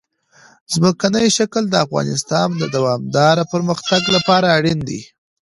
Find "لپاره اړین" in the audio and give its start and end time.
4.15-4.79